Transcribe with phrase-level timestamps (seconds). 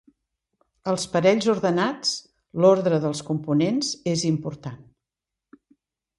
[0.93, 2.13] Als parells ordenats,
[2.65, 4.83] l'ordre de les components és important.